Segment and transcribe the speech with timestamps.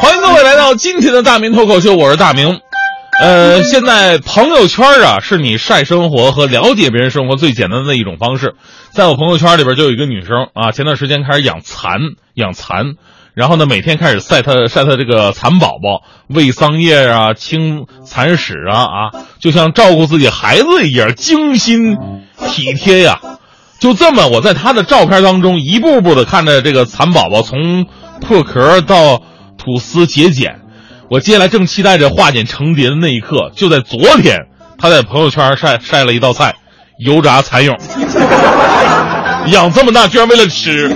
[0.00, 2.60] 欢迎各位来到今天的大明脱口秀，我是大明。
[3.20, 8.54] 呃，现在朋友圈啊，是你晒生活和了解别人生活最简单的一种方式。
[8.90, 11.98] 在我朋友圈里边就有一个女生啊，前段时间开始养蚕，
[12.34, 12.96] 养蚕，
[13.32, 19.10] 然后呢，每天开始晒她晒她这个蚕宝宝，喂桑叶啊，清蚕屎啊啊，
[19.40, 21.96] 就像照顾自己孩子一样，精心
[22.46, 23.20] 体贴呀。
[23.78, 27.86] 就这么，我在她的照片当中一步步的看着这个蚕宝宝从
[28.20, 29.22] 破壳到
[29.58, 30.60] 吐丝结茧。
[31.10, 34.46] 我接下来正期待着化茧成蝶的那一刻，就在昨天，
[34.78, 36.56] 他在朋友圈晒晒了一道菜，
[36.98, 37.76] 油炸蚕蛹。
[39.52, 40.88] 养这么大，居然为了吃。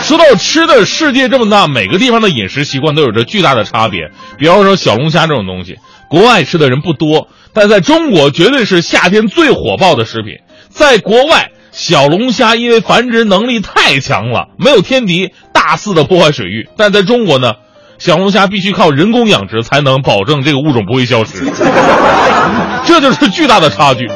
[0.00, 4.10] 说到吃的，世界这么大，每个地方的饮食习惯都有着巨大的差别。
[4.36, 5.76] 比方说小龙虾这种东西，
[6.10, 10.38] 国外吃的人不多，但在中国绝对是夏天最火爆的食品。
[10.68, 16.68] 在国外，小龙虾因为繁殖能力太强了，没有天敌，大肆的破坏水域。
[16.76, 17.54] 但在中国呢？
[17.98, 21.44] 小龙虾必须靠人工养殖才能保证这个物种不会消失，
[22.86, 24.08] 这就是巨大的差距。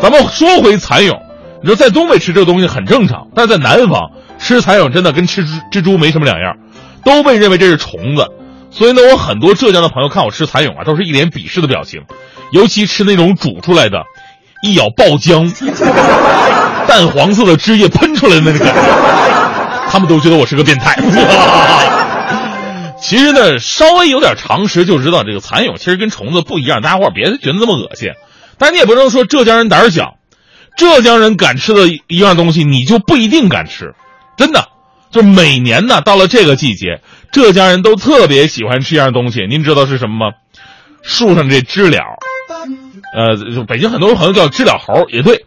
[0.00, 1.18] 咱们说回蚕蛹，
[1.62, 6.56] 你说在东北吃这个东西很正常，但在南方吃蚕蛹真的跟吃蜘蛛没什么两样，
[7.04, 8.28] 都被认为这是虫子。
[8.70, 12.02] 所以呢，我很多浙江的朋友看我吃蚕蛹啊，都是一脸鄙视的表情，
[12.52, 14.02] 尤其吃那种煮出来的，
[14.62, 15.50] 一咬爆浆，
[16.86, 18.80] 淡黄色的汁液喷出来的那个感觉，
[19.90, 20.96] 他们都觉得我是个变态。
[23.00, 26.80] 其实呢，稍微有点常识就知道，这个蚕蛹其实跟虫子不一样。
[26.80, 28.10] 大家伙别觉得那么恶心，
[28.58, 30.16] 但你也不能说浙江人胆小，
[30.76, 33.94] 浙江人敢吃的一样东西，你就不一定敢吃。
[34.36, 34.68] 真的，
[35.10, 39.46] 就每年呢，到了这个季节，浙江人都特别喜欢吃一样东西。
[39.46, 40.32] 您知道是什么吗？
[41.02, 41.98] 树上这知了，
[43.14, 45.44] 呃，北京很多朋友叫知了猴，也对。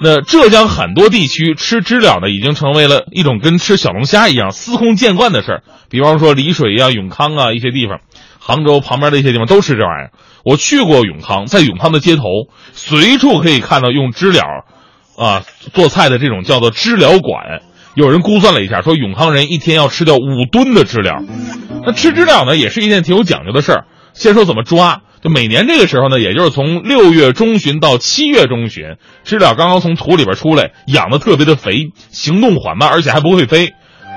[0.00, 5.62] 那浙江很多地区吃知了呢，已经成为了一种跟吃小龙虾一样司空见惯的事儿。
[5.90, 8.00] 比方说丽水呀、永康啊一些地方，
[8.38, 10.10] 杭州旁边的一些地方都吃这玩意儿。
[10.44, 12.22] 我去过永康，在永康的街头，
[12.72, 14.42] 随处可以看到用知了，
[15.16, 17.62] 啊做菜的这种叫做知了馆。
[17.94, 21.24] 有人估算了一下，说永康人一天要吃掉五吨的知了。
[21.84, 23.84] 那吃知了呢，也是一件挺有讲究的事儿。
[24.12, 25.02] 先说怎么抓。
[25.22, 33.72] 就每年这个时候呢，也就是从六月中旬到七月中旬，知了刚刚从土里边出来，养的特别的肥，行动缓慢，而且还不会飞，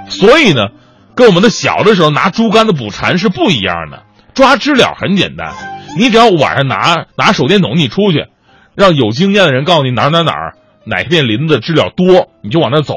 [0.09, 0.67] 所以呢，
[1.15, 4.03] 跟我们的小的时候拿竹竿子捕蝉是不一样的。
[4.33, 5.53] 抓知了很简单，
[5.97, 8.27] 你只要晚上拿拿手电筒，你出去，
[8.75, 10.53] 让有经验的人告诉你哪哪哪儿
[10.85, 12.93] 哪片林子知了多，你就往那走，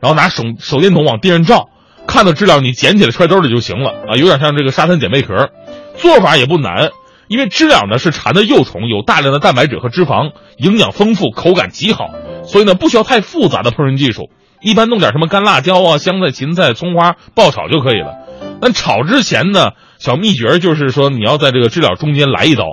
[0.00, 1.68] 然后拿手手电筒往地上照，
[2.06, 5.50] 看到知了你捡起来揣兜里就行了啊，有点像这个沙滩捡贝壳，
[5.98, 6.90] 做法也不难。
[7.32, 12.10] 因为知了呢是蝉的幼虫，有大量的蛋白质和脂肪，营养丰富，口感极好，
[12.44, 14.28] 所以呢不需要太复杂的烹饪技术，
[14.60, 18.18] 一般弄点什么干辣椒啊、香菜、芹菜、葱花爆炒就可以了。
[18.60, 22.64] 但炒之前呢，小秘诀就是说你要在这个知了中间来一刀，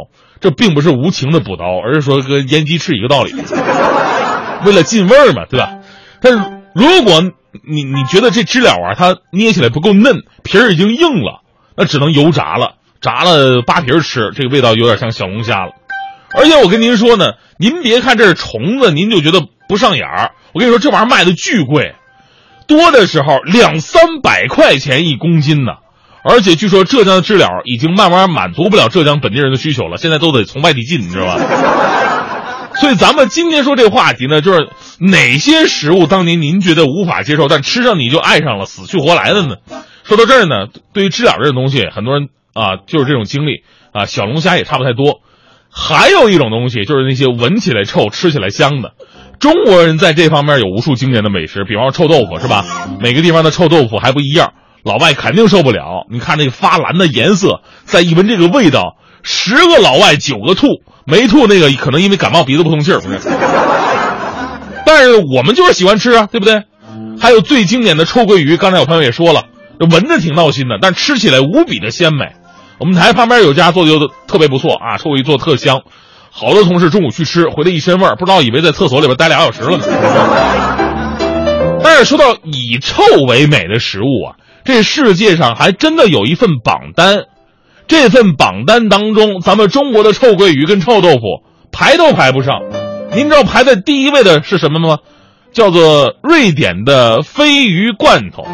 [0.42, 3.32] 这并不是无情的补刀，而是说跟腌鸡翅一个道理，
[4.66, 5.78] 为了进味儿嘛，对吧？
[6.20, 6.40] 但是
[6.76, 7.22] 如果
[7.64, 11.44] 你你觉得这知了啊它捏起来不够嫩，皮儿已经硬了，
[11.78, 12.74] 那只能油炸了。
[13.02, 15.72] 炸了扒皮吃，这个味道有点像小龙虾了。
[16.36, 20.32] 而且我跟您说呢，您别看这是虫子，您就觉得不上眼儿。
[20.54, 21.96] 我跟你说，这玩意儿卖的巨贵，
[22.68, 25.74] 多的时候两三百块钱一公斤呢。
[26.24, 31.40] 而且据说浙江的知了已经慢慢满足不了浙江本地人的需求了，现在都得从外地进，你知道吧？
[32.80, 34.68] 所以咱们今天说这个话题呢，就是
[35.00, 39.56] 哪些食物当年您觉得无法接受，但吃上你就爱上了，死去活来的呢？
[40.04, 42.28] 说到这儿呢，对于知了这种东西，很多人。
[42.54, 45.22] 啊，就是这种经历啊，小龙虾也差不太多。
[45.72, 48.94] 还有一种东西，就是那些闻起来臭、吃起来香的。
[49.40, 52.66] 中国人在这方面有无数经典的美食，比方说臭豆腐，是吧？
[53.00, 56.08] 每个地方的臭豆腐还不一样，老外肯定受不了。
[56.10, 63.00] 你看那个发蓝的颜色，再一闻这个味道，十个老外九个吐，没吐那个可能因为感冒鼻子不通气儿，
[64.86, 66.64] 但是我们就是喜欢吃啊，对不对？
[67.22, 69.44] 还有最经典的臭鳜鱼，刚才有朋友也说了，
[69.80, 72.34] 闻着挺闹心的，但吃起来无比的鲜美。
[72.80, 75.82] 我们台旁边有家做的就特别不错啊，臭鱼做特香，
[76.32, 79.84] 好多同事中午去吃，回来一身味儿，不知道以为在厕所里边待俩小时了呢。
[81.84, 87.24] 但是说到以臭为美的食物啊，这世界上还真的有一份榜单，
[87.88, 91.44] 这份榜单当中，咱们中国的臭鳜鱼跟臭豆腐
[91.74, 92.62] 排都排不上。
[93.14, 95.00] 您知道排在第一位的是什么吗？
[95.52, 98.46] 叫做瑞典的鲱鱼罐头。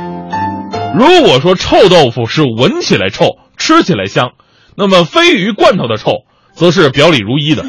[0.97, 3.35] 如果说臭豆腐是闻起来臭。
[3.65, 4.33] 吃起来香，
[4.77, 6.23] 那么鲱鱼罐头的臭，
[6.53, 7.65] 则是表里如一的。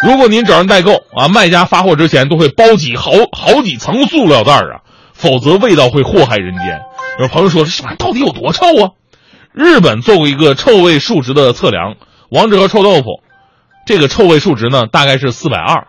[0.00, 4.84] 如果您找人代购啊，卖家发货之前都会包几好好几层塑料袋啊，
[5.14, 6.82] 否则味道会祸害人间。
[7.18, 8.90] 有朋友说这玩意到底有多臭啊？
[9.54, 11.94] 日本做过一个臭味数值的测量，
[12.28, 13.22] 王者和臭豆腐，
[13.86, 15.86] 这个臭味数值呢大概是四百二，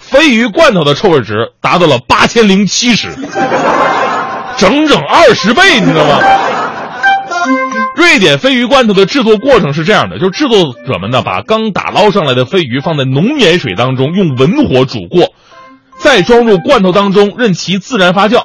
[0.00, 3.08] 鲱鱼罐头的臭味值达到了八千零七十，
[4.56, 6.20] 整整二十倍，你知道吗？
[7.96, 15.32] 瑞典鲱鱼罐头的制作过程是这样的，就是制作者们呢把刚打捞上来的鲱鱼放在浓盐水当中，用文火煮过，
[15.98, 18.44] 再装入罐头当中，任其自然发酵。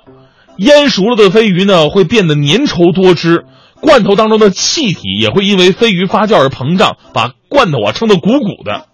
[0.57, 3.46] 腌熟了的鲱鱼呢会变得粘稠多汁，
[3.81, 8.86] 罐头当中的气体也会因为鲱鱼发酵而膨胀，把罐头啊撑得鼓鼓的。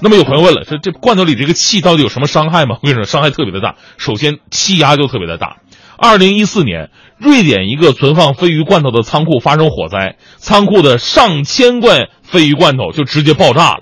[0.00, 2.76] 那么有朋友问了，说这罐头里这个气到底有什么伤害吗？
[2.82, 3.74] 我跟你说，伤害特别的大。
[3.98, 5.58] 首先气压就特别的大。
[5.96, 13.80] 二零一四年，瑞典一个存放鲱鱼罐头的仓库发生火灾，仓库的上千罐鲱鱼罐头就直接爆炸了。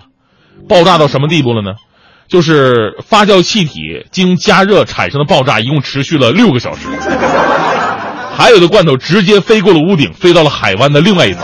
[0.69, 1.77] 爆炸到什么地步了呢？
[2.29, 6.89] 就是发酵气体经加热产生的爆炸，一共持续了六个小时。
[8.35, 11.43] 还有的罐头直接飞过了屋顶，飞到了海湾的另外一层。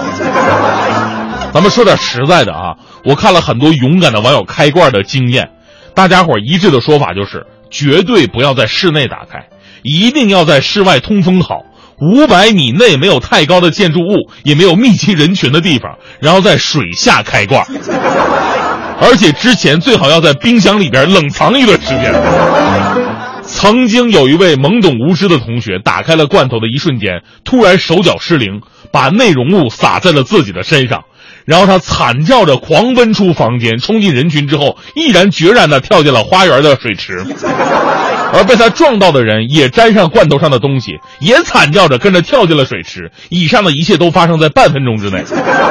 [1.53, 5.51] 咱们说点实在的啊，我看了很多勇敢的网友开罐的经验，
[5.95, 9.49] 大家伙一致的说法就是，绝对不要在室内打开。
[9.83, 11.63] 一定要在室外通风好，
[12.01, 17.65] 五百米内没有太高的建筑物，也没有密集人群的地方，然后在水下开罐，
[19.01, 22.13] 而且之前最好要在冰箱里边冷藏一段时间。
[23.43, 28.61] 曾经有一位懵懂无知的同学打开了罐头的一瞬间，突然手脚失灵，
[28.93, 31.05] 把内容物洒在了自己的身上，
[31.49, 37.25] 然后他惨叫着狂奔出房间，冲进人群之后，毅然决然地跳进了花园的水池。
[38.31, 43.11] 而被他撞到的人也沾上罐头上的东西，也惨叫着跟着跳进了水池。
[43.31, 45.25] 以上的一切都发生在半分钟之内。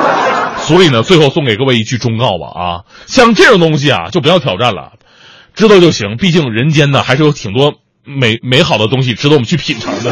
[0.66, 4.94] 所以呢，最后送给各位一句忠告吧：啊，像这种东西啊，就不要挑战了，
[5.54, 6.18] 知道就行。
[6.18, 10.12] 毕竟人间呢，还是有挺多美美好的东西值得我们去品尝的。